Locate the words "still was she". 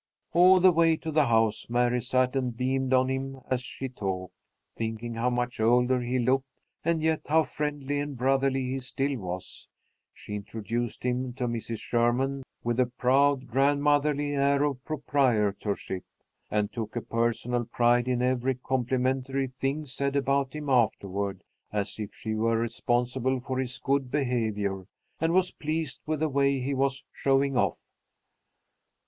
8.79-10.33